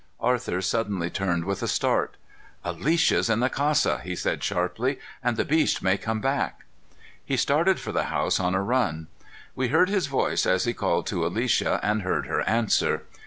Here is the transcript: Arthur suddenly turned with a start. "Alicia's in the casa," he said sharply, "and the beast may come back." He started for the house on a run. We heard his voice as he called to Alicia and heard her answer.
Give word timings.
Arthur 0.19 0.63
suddenly 0.63 1.11
turned 1.11 1.45
with 1.45 1.61
a 1.61 1.67
start. 1.67 2.15
"Alicia's 2.63 3.29
in 3.29 3.39
the 3.39 3.51
casa," 3.51 4.01
he 4.03 4.15
said 4.15 4.43
sharply, 4.43 4.97
"and 5.21 5.37
the 5.37 5.45
beast 5.45 5.83
may 5.83 5.95
come 5.95 6.19
back." 6.19 6.65
He 7.23 7.37
started 7.37 7.79
for 7.79 7.91
the 7.91 8.05
house 8.05 8.39
on 8.39 8.55
a 8.55 8.63
run. 8.63 9.09
We 9.55 9.67
heard 9.67 9.89
his 9.89 10.07
voice 10.07 10.47
as 10.47 10.63
he 10.63 10.73
called 10.73 11.05
to 11.05 11.23
Alicia 11.23 11.79
and 11.83 12.01
heard 12.01 12.25
her 12.25 12.41
answer. 12.49 13.03